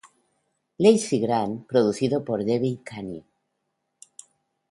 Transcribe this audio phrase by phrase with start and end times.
[0.79, 3.23] Lizzy Grant", producido por David Kahne.